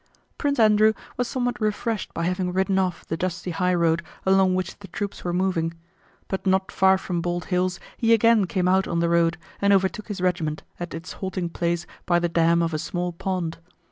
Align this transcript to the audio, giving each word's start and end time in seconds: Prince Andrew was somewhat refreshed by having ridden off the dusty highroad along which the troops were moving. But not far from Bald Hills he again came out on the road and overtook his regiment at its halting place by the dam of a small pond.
Prince 0.39 0.57
Andrew 0.57 0.93
was 1.15 1.27
somewhat 1.27 1.61
refreshed 1.61 2.11
by 2.15 2.23
having 2.23 2.51
ridden 2.51 2.79
off 2.79 3.05
the 3.05 3.15
dusty 3.15 3.51
highroad 3.51 4.01
along 4.25 4.55
which 4.55 4.79
the 4.79 4.87
troops 4.87 5.23
were 5.23 5.31
moving. 5.31 5.75
But 6.27 6.47
not 6.47 6.71
far 6.71 6.97
from 6.97 7.21
Bald 7.21 7.45
Hills 7.53 7.79
he 7.97 8.11
again 8.11 8.45
came 8.45 8.67
out 8.67 8.87
on 8.87 8.99
the 8.99 9.09
road 9.09 9.37
and 9.61 9.71
overtook 9.71 10.07
his 10.07 10.19
regiment 10.19 10.63
at 10.79 10.95
its 10.95 11.11
halting 11.13 11.49
place 11.49 11.85
by 12.07 12.17
the 12.17 12.29
dam 12.29 12.63
of 12.63 12.73
a 12.73 12.79
small 12.79 13.11
pond. 13.11 13.59